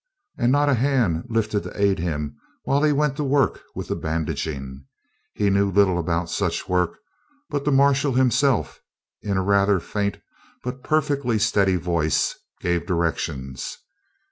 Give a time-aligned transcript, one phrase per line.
[0.35, 3.95] And not a hand lifted to aid him while he went to work with the
[3.95, 4.83] bandaging.
[5.35, 6.97] He knew little about such work,
[7.51, 8.81] but the marshal himself,
[9.21, 10.17] in a rather faint,
[10.63, 13.77] but perfectly steady voice, gave directions.